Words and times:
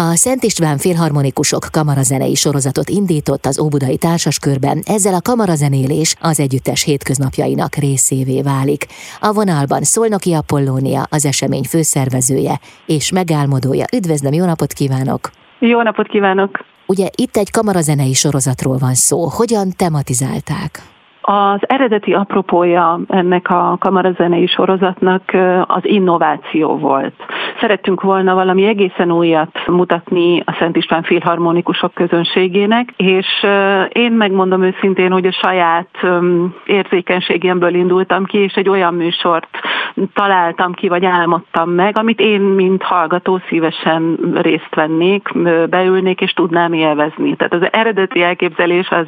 A 0.00 0.14
Szent 0.14 0.42
István 0.42 0.78
Filharmonikusok 0.78 1.66
kamarazenei 1.72 2.34
sorozatot 2.34 2.88
indított 2.88 3.46
az 3.46 3.60
Óbudai 3.60 3.96
Társaskörben, 3.96 4.78
ezzel 4.86 5.14
a 5.14 5.20
kamarazenélés 5.20 6.14
az 6.20 6.40
együttes 6.40 6.82
hétköznapjainak 6.82 7.74
részévé 7.74 8.42
válik. 8.42 8.86
A 9.20 9.32
vonalban 9.32 9.82
Szolnoki 9.82 10.32
Apollónia, 10.32 11.06
az 11.10 11.24
esemény 11.24 11.64
főszervezője 11.64 12.60
és 12.86 13.12
megálmodója. 13.12 13.84
Üdvözlöm, 13.96 14.32
jó 14.32 14.44
napot 14.44 14.72
kívánok! 14.72 15.30
Jó 15.58 15.82
napot 15.82 16.08
kívánok! 16.08 16.50
Ugye 16.86 17.08
itt 17.14 17.36
egy 17.36 17.50
kamarazenei 17.50 18.14
sorozatról 18.14 18.76
van 18.78 18.94
szó. 18.94 19.28
Hogyan 19.28 19.72
tematizálták? 19.76 20.82
Az 21.30 21.60
eredeti 21.60 22.12
apropója 22.12 23.00
ennek 23.08 23.50
a 23.50 23.76
kamarazenei 23.80 24.46
sorozatnak 24.46 25.22
az 25.66 25.80
innováció 25.82 26.76
volt. 26.76 27.14
Szerettünk 27.60 28.00
volna 28.00 28.34
valami 28.34 28.66
egészen 28.66 29.12
újat 29.12 29.66
mutatni 29.66 30.42
a 30.44 30.56
Szent 30.58 30.76
István 30.76 31.02
filharmonikusok 31.02 31.94
közönségének, 31.94 32.94
és 32.96 33.26
én 33.88 34.12
megmondom 34.12 34.62
őszintén, 34.62 35.12
hogy 35.12 35.26
a 35.26 35.32
saját 35.32 35.88
érzékenységemből 36.66 37.74
indultam 37.74 38.24
ki, 38.24 38.38
és 38.38 38.52
egy 38.52 38.68
olyan 38.68 38.94
műsort 38.94 39.48
találtam 40.14 40.72
ki, 40.72 40.88
vagy 40.88 41.04
álmodtam 41.04 41.70
meg, 41.70 41.98
amit 41.98 42.20
én, 42.20 42.40
mint 42.40 42.82
hallgató 42.82 43.40
szívesen 43.48 44.18
részt 44.34 44.74
vennék, 44.74 45.28
beülnék, 45.70 46.20
és 46.20 46.32
tudnám 46.32 46.72
élvezni. 46.72 47.36
Tehát 47.36 47.52
az 47.52 47.68
eredeti 47.70 48.22
elképzelés 48.22 48.88
az 48.88 49.06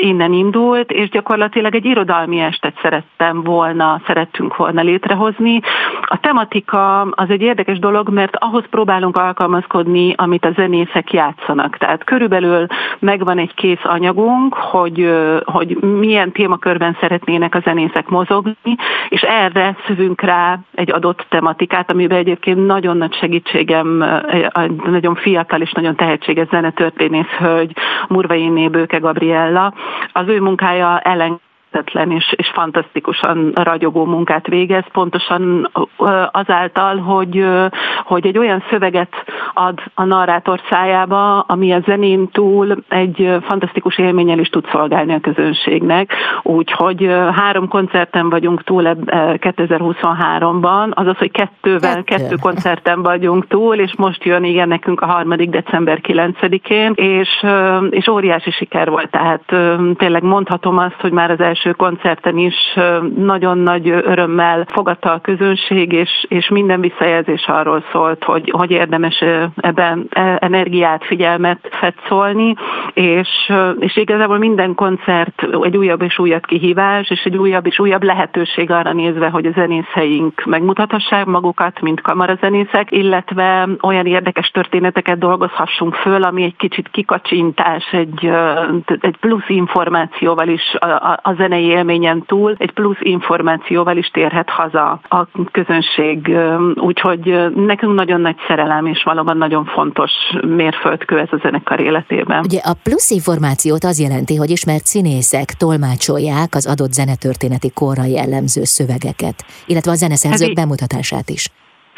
innen 0.00 0.32
indult, 0.32 0.90
és 0.90 1.08
gyakorlatilag 1.08 1.30
egy 1.40 1.84
irodalmi 1.84 2.38
estet 2.38 2.78
szerettem 2.82 3.42
volna, 3.42 4.00
szerettünk 4.06 4.56
volna 4.56 4.82
létrehozni. 4.82 5.60
A 6.02 6.20
tematika 6.20 7.00
az 7.00 7.30
egy 7.30 7.42
érdekes 7.42 7.78
dolog, 7.78 8.08
mert 8.08 8.36
ahhoz 8.36 8.64
próbálunk 8.70 9.16
alkalmazkodni, 9.16 10.14
amit 10.16 10.44
a 10.44 10.52
zenészek 10.54 11.12
játszanak. 11.12 11.76
Tehát 11.76 12.04
körülbelül 12.04 12.66
megvan 12.98 13.38
egy 13.38 13.54
kész 13.54 13.82
anyagunk, 13.82 14.54
hogy, 14.54 15.12
hogy 15.44 15.76
milyen 15.80 16.32
témakörben 16.32 16.96
szeretnének 17.00 17.54
a 17.54 17.60
zenészek 17.60 18.08
mozogni, 18.08 18.76
és 19.08 19.20
erre 19.20 19.76
szövünk 19.86 20.20
rá 20.20 20.58
egy 20.74 20.92
adott 20.92 21.26
tematikát, 21.28 21.90
amiben 21.90 22.18
egyébként 22.18 22.66
nagyon 22.66 22.96
nagy 22.96 23.14
segítségem, 23.14 24.02
egy 24.52 24.72
nagyon 24.72 25.14
fiatal 25.14 25.60
és 25.60 25.72
nagyon 25.72 25.96
tehetséges 25.96 26.48
zenetörténész 26.48 27.30
hölgy, 27.38 27.72
Murvai 28.08 28.68
Bőke 28.68 28.98
Gabriella. 28.98 29.74
Az 30.12 30.28
ő 30.28 30.40
munkája 30.40 30.98
selling 31.22 31.40
hihetetlen 31.72 32.10
és, 32.10 32.32
és 32.36 32.50
fantasztikusan 32.54 33.52
ragyogó 33.54 34.04
munkát 34.04 34.46
végez, 34.46 34.84
pontosan 34.92 35.70
azáltal, 36.30 36.96
hogy, 36.96 37.44
hogy 38.04 38.26
egy 38.26 38.38
olyan 38.38 38.64
szöveget 38.70 39.14
ad 39.54 39.78
a 39.94 40.04
narrátor 40.04 40.60
szájába, 40.70 41.40
ami 41.40 41.72
a 41.72 41.82
zenén 41.86 42.28
túl 42.28 42.76
egy 42.88 43.36
fantasztikus 43.42 43.98
élménnyel 43.98 44.38
is 44.38 44.48
tud 44.48 44.68
szolgálni 44.72 45.14
a 45.14 45.20
közönségnek. 45.20 46.12
Úgyhogy 46.42 47.10
három 47.34 47.68
koncerten 47.68 48.30
vagyunk 48.30 48.64
túl 48.64 48.82
2023-ban, 48.86 50.90
azaz, 50.90 51.16
hogy 51.16 51.30
kettővel, 51.30 52.02
kettő. 52.02 52.02
kettő 52.02 52.36
koncerten 52.40 53.02
vagyunk 53.02 53.46
túl, 53.46 53.74
és 53.74 53.92
most 53.96 54.24
jön 54.24 54.44
igen 54.44 54.68
nekünk 54.68 55.00
a 55.00 55.06
harmadik 55.06 55.50
december 55.50 55.98
9-én, 56.02 56.92
és, 56.94 57.44
és 57.90 58.08
óriási 58.08 58.50
siker 58.50 58.90
volt, 58.90 59.10
tehát 59.10 59.42
tényleg 59.96 60.22
mondhatom 60.22 60.78
azt, 60.78 61.00
hogy 61.00 61.12
már 61.12 61.30
az 61.30 61.40
első 61.40 61.61
első 61.64 61.76
koncerten 61.76 62.38
is 62.38 62.54
nagyon 63.16 63.58
nagy 63.58 63.88
örömmel 63.88 64.64
fogadta 64.68 65.12
a 65.12 65.20
közönség, 65.20 65.92
és, 65.92 66.26
és 66.28 66.48
minden 66.48 66.80
visszajelzés 66.80 67.46
arról 67.46 67.84
szólt, 67.92 68.24
hogy, 68.24 68.50
hogy 68.56 68.70
érdemes 68.70 69.24
ebben 69.56 70.06
e, 70.10 70.38
energiát, 70.40 71.04
figyelmet 71.04 71.68
fetszolni, 71.70 72.54
és, 72.94 73.52
és 73.78 73.96
igazából 73.96 74.38
minden 74.38 74.74
koncert 74.74 75.46
egy 75.62 75.76
újabb 75.76 76.02
és 76.02 76.18
újabb 76.18 76.46
kihívás, 76.46 77.10
és 77.10 77.22
egy 77.24 77.36
újabb 77.36 77.66
és 77.66 77.78
újabb 77.78 78.02
lehetőség 78.02 78.70
arra 78.70 78.92
nézve, 78.92 79.28
hogy 79.28 79.46
a 79.46 79.52
zenészeink 79.54 80.44
megmutathassák 80.44 81.24
magukat, 81.24 81.80
mint 81.80 82.00
kamarazenészek, 82.00 82.90
illetve 82.90 83.68
olyan 83.82 84.06
érdekes 84.06 84.48
történeteket 84.48 85.18
dolgozhassunk 85.18 85.94
föl, 85.94 86.22
ami 86.22 86.42
egy 86.42 86.56
kicsit 86.56 86.88
kikacsintás, 86.88 87.92
egy, 87.92 88.30
egy 89.00 89.16
plusz 89.20 89.48
információval 89.48 90.48
is 90.48 90.74
a, 90.78 90.86
a, 90.86 91.18
a 91.22 91.34
zenei 91.52 91.66
élményen 91.66 92.24
túl 92.26 92.54
egy 92.58 92.72
plusz 92.72 92.98
információval 93.00 93.96
is 93.96 94.08
térhet 94.08 94.50
haza 94.50 95.00
a 95.08 95.26
közönség. 95.52 96.36
Úgyhogy 96.74 97.50
nekünk 97.54 97.94
nagyon 97.94 98.20
nagy 98.20 98.36
szerelem, 98.46 98.86
és 98.86 99.02
valóban 99.02 99.36
nagyon 99.36 99.64
fontos 99.64 100.10
mérföldkő 100.46 101.18
ez 101.18 101.28
a 101.30 101.38
zenekar 101.42 101.80
életében. 101.80 102.44
Ugye 102.44 102.60
a 102.64 102.72
plusz 102.82 103.10
információt 103.10 103.84
az 103.84 104.00
jelenti, 104.00 104.36
hogy 104.36 104.50
ismert 104.50 104.86
színészek 104.86 105.48
tolmácsolják 105.52 106.54
az 106.54 106.66
adott 106.66 106.92
zenetörténeti 106.92 107.70
korra 107.70 108.04
jellemző 108.04 108.64
szövegeket, 108.64 109.44
illetve 109.66 109.90
a 109.90 109.94
zeneszerzők 109.94 110.54
bemutatását 110.54 111.30
is. 111.30 111.48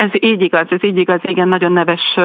Ez 0.00 0.10
így 0.12 0.42
igaz, 0.42 0.66
ez 0.68 0.84
így 0.84 0.96
igaz, 0.96 1.20
igen, 1.22 1.48
nagyon 1.48 1.72
neves 1.72 2.18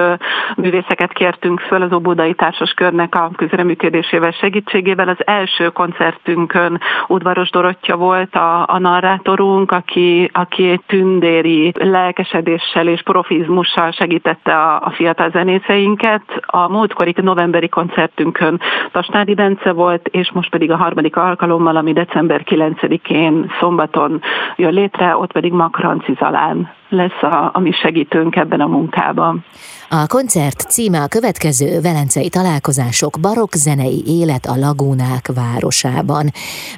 művészeket 0.55 1.13
kértünk 1.13 1.59
föl 1.59 1.81
az 1.81 1.93
Óbudai 1.93 2.33
Társaskörnek 2.33 3.15
a 3.15 3.31
közreműködésével 3.35 4.31
segítségével. 4.31 5.07
Az 5.07 5.17
első 5.25 5.69
koncertünkön 5.69 6.79
udvaros 7.07 7.49
Dorottya 7.49 7.95
volt 7.95 8.35
a, 8.35 8.67
a 8.67 8.79
narrátorunk, 8.79 9.71
aki, 9.71 10.29
aki 10.33 10.81
tündéri 10.87 11.71
lelkesedéssel 11.79 12.87
és 12.87 13.01
profizmussal 13.01 13.91
segítette 13.91 14.53
a, 14.53 14.81
a 14.81 14.89
fiatal 14.89 15.29
zenészeinket. 15.29 16.23
A 16.45 16.71
múltkori 16.71 17.13
novemberi 17.21 17.69
koncertünkön 17.69 18.61
Tasnádi 18.91 19.33
Bence 19.33 19.71
volt, 19.71 20.07
és 20.07 20.31
most 20.31 20.49
pedig 20.49 20.71
a 20.71 20.77
harmadik 20.77 21.15
alkalommal, 21.15 21.75
ami 21.75 21.93
december 21.93 22.41
9-én 22.45 23.51
szombaton 23.59 24.21
jön 24.55 24.73
létre, 24.73 25.17
ott 25.17 25.31
pedig 25.31 25.51
Makranci 25.51 26.13
Zalán 26.19 26.69
lesz 26.89 27.21
a, 27.21 27.49
a 27.53 27.59
mi 27.59 27.71
segítőnk 27.71 28.35
ebben 28.35 28.59
a 28.59 28.67
munkában. 28.67 29.43
A 29.89 30.05
koncert 30.07 30.59
címe 30.59 31.01
a 31.01 31.07
következő 31.07 31.81
Velencei 31.81 32.29
találkozások 32.29 33.17
barokk 33.21 33.53
zenei 33.53 34.03
élet 34.05 34.45
a 34.45 34.55
lagúnák 34.55 35.25
városában. 35.35 36.25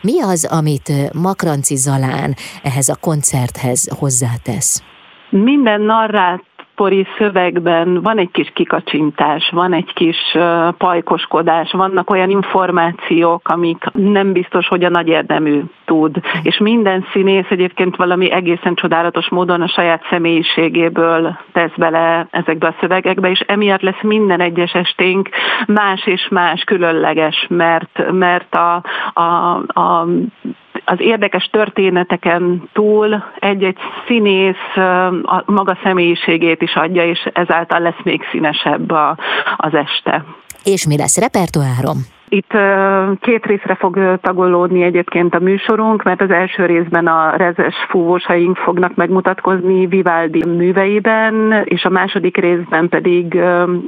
Mi 0.01 0.21
az, 0.21 0.47
amit 0.59 1.13
Makranci 1.13 1.75
Zalán 1.75 2.33
ehhez 2.63 2.89
a 2.89 2.97
koncerthez 3.01 3.97
hozzátesz? 3.99 4.83
Minden 5.29 5.81
narrát 5.81 6.43
pori 6.77 7.07
szövegben 7.17 8.01
van 8.01 8.17
egy 8.17 8.31
kis 8.31 8.51
kikacsintás, 8.53 9.49
van 9.51 9.73
egy 9.73 9.93
kis 9.93 10.37
pajkoskodás, 10.77 11.71
vannak 11.71 12.09
olyan 12.09 12.29
információk, 12.29 13.47
amik 13.47 13.83
nem 13.93 14.31
biztos, 14.31 14.67
hogy 14.67 14.83
a 14.83 14.89
nagy 14.89 15.07
érdemű 15.07 15.61
tud. 15.85 16.15
És 16.41 16.57
minden 16.57 17.05
színész 17.11 17.49
egyébként 17.49 17.95
valami 17.95 18.31
egészen 18.31 18.75
csodálatos 18.75 19.29
módon 19.29 19.61
a 19.61 19.67
saját 19.67 20.05
személyiségéből 20.09 21.37
tesz 21.51 21.75
bele 21.75 22.27
ezekbe 22.31 22.67
a 22.67 22.75
szövegekbe, 22.79 23.29
és 23.29 23.39
emiatt 23.39 23.81
lesz 23.81 24.01
minden 24.01 24.39
egyes 24.39 24.71
esténk 24.71 25.29
más 25.67 26.05
és 26.05 26.27
más, 26.29 26.63
különleges, 26.63 27.45
mert, 27.49 28.11
mert 28.11 28.55
a, 28.55 28.83
a, 29.13 29.55
a 29.79 30.05
az 30.89 30.99
érdekes 30.99 31.49
történeteken 31.51 32.69
túl 32.73 33.23
egy-egy 33.39 33.77
színész 34.07 34.75
a 35.23 35.43
maga 35.45 35.77
személyiségét 35.83 36.61
is 36.61 36.75
adja, 36.75 37.05
és 37.05 37.29
ezáltal 37.33 37.79
lesz 37.79 38.03
még 38.03 38.21
színesebb 38.31 38.91
a, 38.91 39.17
az 39.57 39.73
este. 39.73 40.25
És 40.63 40.87
mi 40.87 40.97
lesz 40.97 41.17
repertoárom? 41.17 41.97
Itt 42.29 42.51
két 43.19 43.45
részre 43.45 43.75
fog 43.75 44.19
tagolódni 44.21 44.83
egyébként 44.83 45.35
a 45.35 45.39
műsorunk, 45.39 46.03
mert 46.03 46.21
az 46.21 46.29
első 46.29 46.65
részben 46.65 47.07
a 47.07 47.35
rezes 47.35 47.75
fúvósaink 47.89 48.57
fognak 48.57 48.95
megmutatkozni 48.95 49.85
Vivaldi 49.85 50.45
műveiben, 50.45 51.61
és 51.63 51.83
a 51.83 51.89
második 51.89 52.37
részben 52.37 52.89
pedig 52.89 53.39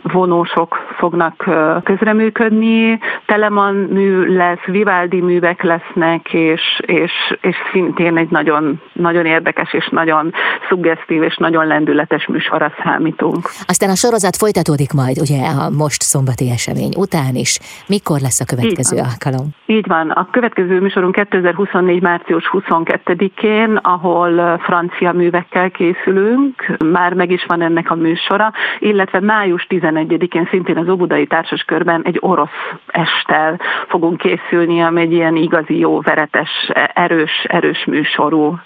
vonósok 0.01 0.75
fognak 0.97 1.49
közreműködni. 1.83 2.99
Telemann 3.25 3.75
mű 3.75 4.35
lesz, 4.35 4.63
Vivaldi 4.65 5.21
művek 5.21 5.63
lesznek, 5.63 6.33
és, 6.33 6.61
és, 6.85 7.11
és 7.41 7.55
szintén 7.71 8.17
egy 8.17 8.29
nagyon, 8.29 8.81
nagyon 8.93 9.25
érdekes 9.25 9.73
és 9.73 9.89
nagyon 9.91 10.33
szuggesztív 10.69 11.23
és 11.23 11.35
nagyon 11.37 11.67
lendületes 11.67 12.27
műsorra 12.27 12.71
számítunk. 12.83 13.49
Aztán 13.65 13.89
a 13.89 13.95
sorozat 13.95 14.35
folytatódik 14.35 14.93
majd 14.93 15.17
ugye 15.19 15.41
a 15.45 15.69
most 15.69 16.01
szombati 16.01 16.49
esemény 16.49 16.93
után 16.97 17.35
is. 17.35 17.59
Mikor 17.87 18.27
lesz 18.29 18.39
a 18.39 18.45
következő 18.45 18.95
Így 18.97 19.03
alkalom? 19.03 19.47
Így 19.65 19.87
van. 19.87 20.09
A 20.09 20.27
következő 20.31 20.79
műsorunk 20.79 21.15
2024. 21.15 22.01
március 22.01 22.49
22-én, 22.51 23.75
ahol 23.75 24.57
francia 24.57 25.11
művekkel 25.11 25.71
készülünk, 25.71 26.77
már 26.85 27.13
meg 27.13 27.31
is 27.31 27.45
van 27.47 27.61
ennek 27.61 27.91
a 27.91 27.95
műsora, 27.95 28.51
illetve 28.79 29.19
május 29.19 29.67
11-én 29.69 30.47
szintén 30.49 30.77
az 30.77 30.89
Óbudai 30.89 31.27
Társaskörben 31.27 32.01
egy 32.03 32.17
orosz 32.19 32.59
estel 32.87 33.59
fogunk 33.87 34.17
készülni, 34.17 34.81
ami 34.81 35.01
egy 35.01 35.11
ilyen 35.11 35.35
igazi 35.35 35.77
jó, 35.77 36.01
veretes, 36.01 36.49
erős, 36.93 37.45
erős 37.47 37.85
műsorú 37.85 38.59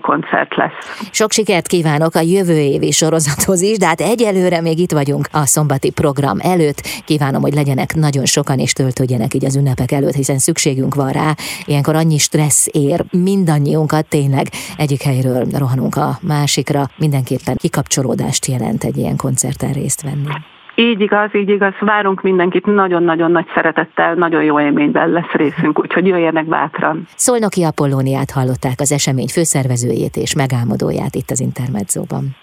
koncert 0.00 0.56
lesz. 0.56 1.08
Sok 1.12 1.30
sikert 1.32 1.66
kívánok 1.66 2.14
a 2.14 2.20
jövő 2.20 2.58
évi 2.58 2.90
sorozathoz 2.90 3.60
is, 3.62 3.78
de 3.78 3.86
hát 3.86 4.00
egyelőre 4.00 4.60
még 4.60 4.78
itt 4.78 4.92
vagyunk 4.92 5.28
a 5.32 5.46
szombati 5.46 5.90
program 5.90 6.38
előtt. 6.42 6.80
Kívánom, 7.04 7.42
hogy 7.42 7.54
legyenek 7.54 7.94
nagyon 7.94 8.24
sokan 8.24 8.58
és 8.58 8.72
töltődjenek 8.72 9.08
így 9.34 9.44
az 9.44 9.56
ünnepek 9.56 9.92
előtt, 9.92 10.14
hiszen 10.14 10.38
szükségünk 10.38 10.94
van 10.94 11.10
rá. 11.10 11.34
Ilyenkor 11.64 11.94
annyi 11.94 12.18
stressz 12.18 12.68
ér 12.72 13.04
mindannyiunkat 13.10 14.08
tényleg 14.08 14.46
egyik 14.76 15.02
helyről 15.02 15.44
rohanunk 15.58 15.96
a 15.96 16.18
másikra. 16.20 16.82
Mindenképpen 16.96 17.56
kikapcsolódást 17.56 18.46
jelent 18.46 18.84
egy 18.84 18.96
ilyen 18.96 19.16
koncerten 19.16 19.72
részt 19.72 20.02
venni. 20.02 20.28
Így 20.74 21.00
igaz, 21.00 21.34
így 21.34 21.48
igaz. 21.48 21.72
Várunk 21.80 22.22
mindenkit 22.22 22.66
nagyon-nagyon 22.66 23.30
nagy 23.30 23.46
szeretettel, 23.54 24.14
nagyon 24.14 24.42
jó 24.42 24.60
élményben 24.60 25.08
lesz 25.10 25.32
részünk, 25.32 25.80
úgyhogy 25.80 26.06
jöjjenek 26.06 26.46
bátran. 26.46 27.06
Szolnoki 27.16 27.62
Apollóniát 27.62 28.30
hallották 28.30 28.80
az 28.80 28.92
esemény 28.92 29.28
főszervezőjét 29.28 30.16
és 30.16 30.34
megálmodóját 30.34 31.14
itt 31.14 31.30
az 31.30 31.40
Intermedzóban. 31.40 32.36